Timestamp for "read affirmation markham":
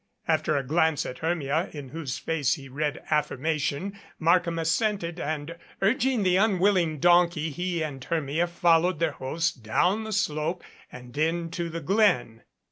2.67-4.57